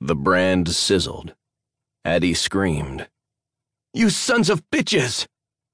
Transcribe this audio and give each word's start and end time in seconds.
The 0.00 0.16
brand 0.16 0.68
sizzled. 0.68 1.34
Addie 2.04 2.34
screamed. 2.34 3.08
You 3.94 4.10
sons 4.10 4.50
of 4.50 4.68
bitches! 4.70 5.26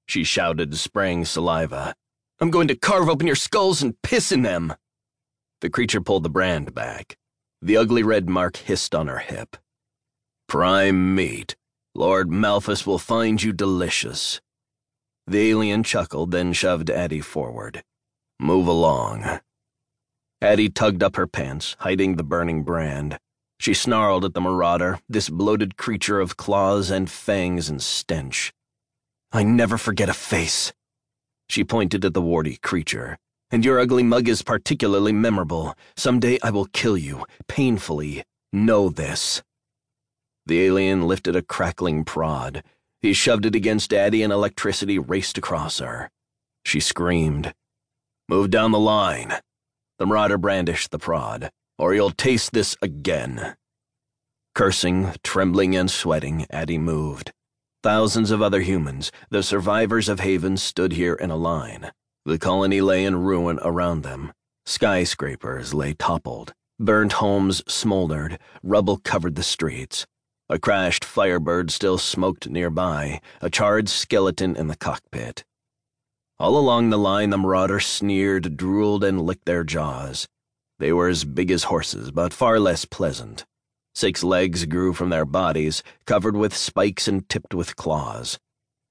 She 0.06 0.24
shouted, 0.24 0.76
spraying 0.76 1.24
saliva. 1.24 1.94
I'm 2.40 2.50
going 2.50 2.68
to 2.68 2.76
carve 2.76 3.08
open 3.08 3.26
your 3.26 3.36
skulls 3.36 3.82
and 3.82 4.00
piss 4.02 4.30
in 4.30 4.42
them. 4.42 4.74
The 5.60 5.70
creature 5.70 6.00
pulled 6.00 6.22
the 6.22 6.30
brand 6.30 6.74
back. 6.74 7.16
The 7.60 7.76
ugly 7.76 8.02
red 8.02 8.28
mark 8.28 8.56
hissed 8.56 8.94
on 8.94 9.08
her 9.08 9.18
hip. 9.18 9.56
Prime 10.48 11.14
meat. 11.14 11.56
Lord 11.94 12.30
Malthus 12.30 12.86
will 12.86 12.98
find 12.98 13.42
you 13.42 13.52
delicious. 13.52 14.40
The 15.26 15.50
alien 15.50 15.82
chuckled, 15.82 16.30
then 16.30 16.52
shoved 16.52 16.90
Addie 16.90 17.20
forward. 17.20 17.82
Move 18.40 18.66
along. 18.66 19.40
Addie 20.40 20.68
tugged 20.68 21.02
up 21.02 21.16
her 21.16 21.26
pants, 21.26 21.76
hiding 21.80 22.16
the 22.16 22.24
burning 22.24 22.64
brand. 22.64 23.18
She 23.62 23.74
snarled 23.74 24.24
at 24.24 24.34
the 24.34 24.40
marauder, 24.40 24.98
this 25.08 25.28
bloated 25.28 25.76
creature 25.76 26.18
of 26.18 26.36
claws 26.36 26.90
and 26.90 27.08
fangs 27.08 27.70
and 27.70 27.80
stench. 27.80 28.52
I 29.30 29.44
never 29.44 29.78
forget 29.78 30.08
a 30.08 30.14
face. 30.14 30.72
She 31.48 31.62
pointed 31.62 32.04
at 32.04 32.12
the 32.12 32.20
warty 32.20 32.56
creature. 32.56 33.18
And 33.52 33.64
your 33.64 33.78
ugly 33.78 34.02
mug 34.02 34.26
is 34.26 34.42
particularly 34.42 35.12
memorable. 35.12 35.76
Someday 35.96 36.40
I 36.42 36.50
will 36.50 36.64
kill 36.72 36.96
you, 36.96 37.24
painfully. 37.46 38.24
Know 38.52 38.88
this. 38.88 39.44
The 40.44 40.64
alien 40.64 41.06
lifted 41.06 41.36
a 41.36 41.42
crackling 41.42 42.04
prod. 42.04 42.64
He 43.00 43.12
shoved 43.12 43.46
it 43.46 43.54
against 43.54 43.94
Addie 43.94 44.24
and 44.24 44.32
electricity 44.32 44.98
raced 44.98 45.38
across 45.38 45.78
her. 45.78 46.10
She 46.64 46.80
screamed. 46.80 47.54
Move 48.28 48.50
down 48.50 48.72
the 48.72 48.80
line. 48.80 49.34
The 50.00 50.06
marauder 50.06 50.36
brandished 50.36 50.90
the 50.90 50.98
prod, 50.98 51.52
or 51.78 51.94
you'll 51.94 52.10
taste 52.10 52.52
this 52.52 52.76
again. 52.82 53.56
Cursing, 54.54 55.12
trembling, 55.22 55.74
and 55.74 55.90
sweating, 55.90 56.46
Addie 56.50 56.78
moved. 56.78 57.32
Thousands 57.82 58.30
of 58.30 58.42
other 58.42 58.60
humans, 58.60 59.10
the 59.30 59.42
survivors 59.42 60.08
of 60.08 60.20
Haven, 60.20 60.56
stood 60.56 60.92
here 60.92 61.14
in 61.14 61.30
a 61.30 61.36
line. 61.36 61.90
The 62.24 62.38
colony 62.38 62.80
lay 62.80 63.04
in 63.04 63.16
ruin 63.16 63.58
around 63.62 64.02
them. 64.02 64.32
Skyscrapers 64.66 65.74
lay 65.74 65.94
toppled. 65.94 66.52
Burnt 66.78 67.14
homes 67.14 67.62
smoldered. 67.66 68.38
Rubble 68.62 68.98
covered 68.98 69.34
the 69.34 69.42
streets. 69.42 70.06
A 70.48 70.58
crashed 70.58 71.04
Firebird 71.04 71.70
still 71.70 71.98
smoked 71.98 72.48
nearby, 72.48 73.20
a 73.40 73.48
charred 73.48 73.88
skeleton 73.88 74.54
in 74.54 74.66
the 74.66 74.76
cockpit. 74.76 75.44
All 76.38 76.58
along 76.58 76.90
the 76.90 76.98
line, 76.98 77.30
the 77.30 77.38
marauders 77.38 77.86
sneered, 77.86 78.56
drooled, 78.56 79.02
and 79.02 79.22
licked 79.22 79.46
their 79.46 79.64
jaws. 79.64 80.28
They 80.82 80.92
were 80.92 81.06
as 81.06 81.22
big 81.22 81.52
as 81.52 81.70
horses, 81.70 82.10
but 82.10 82.32
far 82.32 82.58
less 82.58 82.84
pleasant. 82.84 83.46
Six 83.94 84.24
legs 84.24 84.64
grew 84.64 84.92
from 84.92 85.10
their 85.10 85.24
bodies, 85.24 85.80
covered 86.06 86.36
with 86.36 86.56
spikes 86.56 87.06
and 87.06 87.28
tipped 87.28 87.54
with 87.54 87.76
claws. 87.76 88.40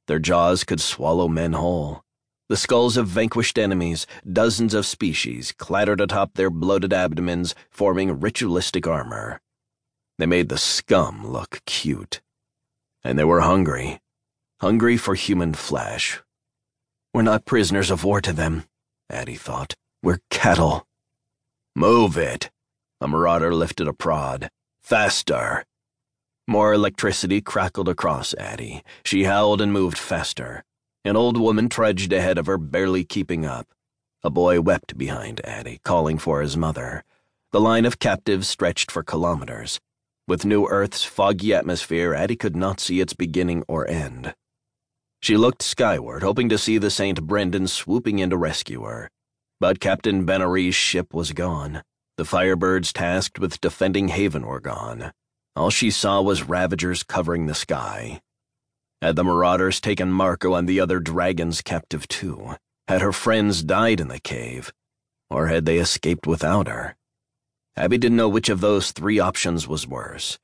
Their 0.08 0.18
jaws 0.18 0.64
could 0.64 0.80
swallow 0.80 1.28
men 1.28 1.52
whole. 1.52 2.02
The 2.48 2.56
skulls 2.56 2.96
of 2.96 3.10
vanquished 3.10 3.60
enemies, 3.60 4.08
dozens 4.24 4.74
of 4.74 4.86
species, 4.86 5.52
clattered 5.52 6.00
atop 6.00 6.36
their 6.36 6.50
bloated 6.50 6.94
abdomens, 6.94 7.56
forming 7.70 8.22
ritualistic 8.22 8.88
armor. 8.88 9.42
They 10.18 10.28
made 10.28 10.48
the 10.48 10.58
scum 10.58 11.28
look 11.28 11.60
cute. 11.66 12.22
And 13.04 13.20
they 13.20 13.26
were 13.26 13.42
hungry. 13.42 14.00
Hungry 14.62 14.96
for 14.96 15.16
human 15.16 15.56
flesh. 15.56 16.22
We're 17.14 17.24
not 17.24 17.44
prisoners 17.44 17.92
of 17.92 18.06
war 18.06 18.22
to 18.22 18.32
them, 18.32 18.64
Addie 19.10 19.36
thought. 19.36 19.74
We're 20.02 20.22
cattle. 20.30 20.88
Move 21.76 22.18
it. 22.18 22.52
A 23.00 23.08
marauder 23.08 23.56
lifted 23.56 23.88
a 23.88 23.94
prod. 23.94 24.50
Faster. 24.84 25.64
More 26.46 26.74
electricity 26.74 27.40
crackled 27.40 27.88
across 27.88 28.34
Addie. 28.34 28.84
She 29.06 29.24
howled 29.24 29.62
and 29.62 29.72
moved 29.72 29.98
faster. 29.98 30.64
An 31.06 31.16
old 31.16 31.38
woman 31.38 31.70
trudged 31.70 32.12
ahead 32.12 32.38
of 32.38 32.46
her, 32.48 32.58
barely 32.58 33.06
keeping 33.06 33.46
up. 33.46 33.68
A 34.22 34.30
boy 34.30 34.60
wept 34.60 34.98
behind 34.98 35.40
Addie, 35.46 35.80
calling 35.86 36.18
for 36.18 36.42
his 36.42 36.58
mother. 36.58 37.06
The 37.54 37.62
line 37.62 37.86
of 37.86 38.00
captives 38.00 38.50
stretched 38.50 38.92
for 38.92 39.02
kilometers. 39.02 39.80
With 40.28 40.46
New 40.46 40.68
Earth's 40.68 41.06
foggy 41.06 41.54
atmosphere, 41.54 42.14
Addie 42.14 42.36
could 42.36 42.56
not 42.56 42.82
see 42.82 43.00
its 43.00 43.14
beginning 43.14 43.64
or 43.70 43.88
end. 43.88 44.36
She 45.22 45.38
looked 45.38 45.62
skyward, 45.62 46.22
hoping 46.22 46.50
to 46.50 46.58
see 46.58 46.78
the 46.78 46.92
St. 46.92 47.22
Brendan 47.24 47.68
swooping 47.68 48.20
in 48.20 48.30
to 48.30 48.38
rescue 48.38 48.84
her. 48.84 49.10
But 49.62 49.80
Captain 49.80 50.26
Ben-Ari's 50.26 50.74
ship 50.74 51.14
was 51.14 51.34
gone. 51.34 51.84
The 52.18 52.24
Firebirds 52.24 52.92
tasked 52.92 53.38
with 53.38 53.62
defending 53.62 54.08
Haven 54.08 54.48
were 54.48 54.60
gone. 54.60 55.14
All 55.56 55.70
she 55.70 55.92
saw 55.92 56.20
was 56.20 56.50
Ravagers 56.50 57.04
covering 57.04 57.46
the 57.46 57.54
sky. 57.54 58.22
Had 59.04 59.16
the 59.16 59.24
Marauders 59.24 59.80
taken 59.80 60.12
Marco 60.12 60.56
and 60.56 60.68
the 60.68 60.80
other 60.80 61.00
dragons 61.00 61.62
captive 61.62 62.08
too? 62.08 62.56
Had 62.88 63.02
her 63.02 63.12
friends 63.12 63.62
died 63.62 64.00
in 64.00 64.08
the 64.08 64.20
cave? 64.20 64.74
Or 65.30 65.46
had 65.46 65.68
they 65.68 65.78
escaped 65.78 66.26
without 66.26 66.68
her? 66.68 66.96
Addie 67.76 68.00
didn't 68.00 68.18
know 68.18 68.30
which 68.30 68.50
of 68.50 68.62
those 68.62 68.92
three 68.92 69.20
options 69.20 69.68
was 69.68 69.88
worse. 69.88 70.40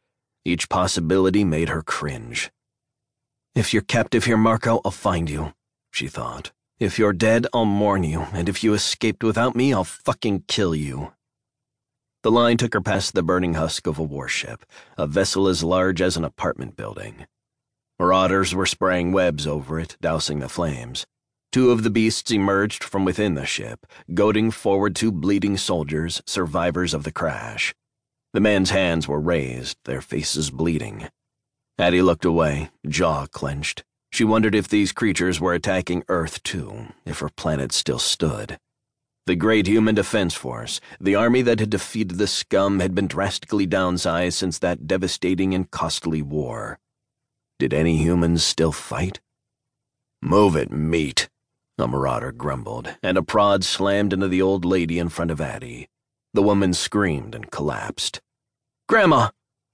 Each 0.46 0.70
possibility 0.70 1.44
made 1.44 1.70
her 1.70 1.82
cringe. 1.82 2.52
If 3.56 3.74
you're 3.74 3.82
captive 3.82 4.26
here, 4.26 4.38
Marco, 4.38 4.80
I'll 4.86 4.92
find 4.92 5.28
you, 5.28 5.54
she 5.92 6.08
thought. 6.08 6.52
If 6.80 7.00
you're 7.00 7.14
dead, 7.14 7.48
I'll 7.54 7.66
mourn 7.66 8.04
you, 8.04 8.28
and 8.34 8.48
if 8.48 8.64
you 8.64 8.76
escaped 8.76 9.24
without 9.24 9.56
me, 9.56 9.74
I'll 9.74 9.84
fucking 9.84 10.44
kill 10.48 10.76
you. 10.76 11.12
The 12.22 12.30
line 12.30 12.58
took 12.58 12.76
her 12.76 12.82
past 12.82 13.16
the 13.16 13.24
burning 13.24 13.56
husk 13.56 13.88
of 13.88 13.98
a 13.98 14.04
warship, 14.04 14.64
a 14.96 15.08
vessel 15.08 15.48
as 15.48 15.64
large 15.64 16.04
as 16.04 16.18
an 16.18 16.24
apartment 16.24 16.76
building. 16.76 17.26
Marauders 17.98 18.54
were 18.54 18.68
spraying 18.68 19.12
webs 19.12 19.48
over 19.48 19.80
it, 19.80 19.98
dousing 20.02 20.38
the 20.38 20.50
flames. 20.50 21.08
Two 21.52 21.72
of 21.72 21.82
the 21.82 21.90
beasts 21.90 22.30
emerged 22.30 22.84
from 22.84 23.06
within 23.06 23.34
the 23.34 23.48
ship, 23.48 23.88
goading 24.14 24.52
forward 24.52 24.96
two 24.96 25.12
bleeding 25.12 25.58
soldiers, 25.58 26.22
survivors 26.28 26.94
of 26.94 27.04
the 27.04 27.12
crash. 27.12 27.74
The 28.34 28.40
men's 28.40 28.70
hands 28.70 29.08
were 29.08 29.20
raised, 29.20 29.78
their 29.86 30.02
faces 30.02 30.52
bleeding. 30.52 31.10
Addie 31.80 32.04
looked 32.04 32.26
away, 32.26 32.70
jaw 32.88 33.26
clenched. 33.26 33.84
She 34.12 34.24
wondered 34.24 34.56
if 34.56 34.68
these 34.68 34.92
creatures 34.92 35.40
were 35.40 35.54
attacking 35.54 36.04
Earth 36.08 36.42
too, 36.44 36.88
if 37.06 37.20
her 37.20 37.30
planet 37.30 37.72
still 37.72 38.00
stood. 38.00 38.58
The 39.26 39.36
great 39.36 39.68
human 39.68 39.96
defense 39.96 40.34
force, 40.34 40.80
the 41.02 41.16
army 41.16 41.42
that 41.42 41.60
had 41.60 41.70
defeated 41.70 42.18
the 42.18 42.28
scum, 42.28 42.80
had 42.80 42.96
been 42.96 43.08
drastically 43.08 43.68
downsized 43.68 44.34
since 44.34 44.58
that 44.60 44.88
devastating 44.88 45.54
and 45.54 45.70
costly 45.70 46.22
war. 46.22 46.80
Did 47.60 47.74
any 47.74 47.98
humans 47.98 48.44
still 48.44 48.72
fight? 48.72 49.20
Move 50.22 50.56
it, 50.56 50.72
meat, 50.72 51.28
a 51.78 51.88
marauder 51.88 52.32
grumbled, 52.32 52.96
and 53.04 53.18
a 53.18 53.24
prod 53.24 53.64
slammed 53.64 54.14
into 54.14 54.28
the 54.28 54.42
old 54.42 54.64
lady 54.64 54.98
in 54.98 55.10
front 55.10 55.30
of 55.30 55.42
Addie. 55.42 55.90
The 56.34 56.42
woman 56.42 56.74
screamed 56.74 57.36
and 57.36 57.52
collapsed. 57.52 58.22
Grandma, 58.88 59.30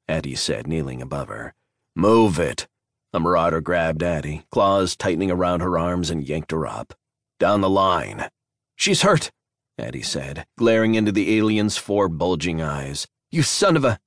Addie 0.07 0.35
said, 0.35 0.67
kneeling 0.67 1.01
above 1.01 1.27
her. 1.27 1.53
Move 1.95 2.39
it. 2.39 2.67
A 3.15 3.19
marauder 3.19 3.61
grabbed 3.61 4.01
Addie, 4.01 4.43
claws 4.51 4.95
tightening 4.95 5.29
around 5.29 5.61
her 5.61 5.77
arms, 5.77 6.09
and 6.09 6.27
yanked 6.27 6.51
her 6.51 6.65
up. 6.65 6.93
Down 7.39 7.61
the 7.61 7.69
line. 7.69 8.29
She's 8.75 9.03
hurt, 9.03 9.31
Addie 9.77 10.01
said, 10.01 10.45
glaring 10.57 10.95
into 10.95 11.11
the 11.11 11.37
alien's 11.37 11.77
four 11.77 12.09
bulging 12.09 12.61
eyes. 12.61 13.07
You 13.31 13.43
son 13.43 13.77
of 13.77 13.85
a. 13.85 13.99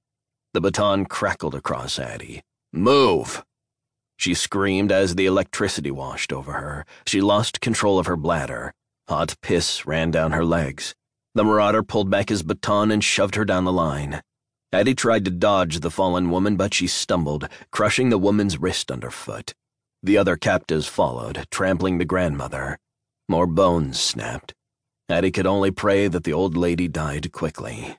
The 0.55 0.61
baton 0.61 1.07
crackled 1.07 1.55
across 1.55 1.99
Addie. 1.99 2.43
Move! 2.73 3.45
She 4.17 4.35
screamed 4.35 4.91
as 4.91 5.15
the 5.15 5.27
electricity 5.27 5.91
washed 5.91 6.33
over 6.33 6.53
her. 6.53 6.85
She 7.07 7.21
lost 7.21 7.61
control 7.61 7.99
of 7.99 8.07
her 8.07 8.17
bladder. 8.17 8.73
Hot 9.09 9.37
piss 9.41 9.87
ran 9.87 10.11
down 10.11 10.33
her 10.33 10.45
legs. 10.45 10.95
The 11.35 11.45
marauder 11.45 11.83
pulled 11.83 12.11
back 12.11 12.29
his 12.29 12.43
baton 12.43 12.91
and 12.91 13.05
shoved 13.05 13.35
her 13.35 13.45
down 13.45 13.65
the 13.65 13.73
line. 13.73 14.23
Addie 14.73 14.95
tried 14.95 15.25
to 15.25 15.31
dodge 15.31 15.81
the 15.81 15.91
fallen 15.91 16.31
woman, 16.31 16.57
but 16.57 16.75
she 16.75 16.87
stumbled, 16.87 17.49
crushing 17.71 18.11
the 18.11 18.19
woman's 18.19 18.59
wrist 18.59 18.91
underfoot. 18.91 19.55
The 20.03 20.19
other 20.19 20.37
captives 20.37 20.87
followed, 20.87 21.47
trampling 21.51 21.99
the 21.99 22.05
grandmother. 22.05 22.79
More 23.29 23.47
bones 23.47 24.01
snapped. 24.01 24.55
Addie 25.09 25.31
could 25.31 25.47
only 25.47 25.71
pray 25.71 26.09
that 26.09 26.25
the 26.25 26.33
old 26.33 26.57
lady 26.57 26.89
died 26.89 27.33
quickly. 27.33 27.97